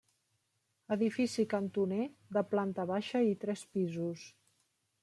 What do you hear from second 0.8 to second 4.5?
Edifici cantoner de planta baixa i tres pisos.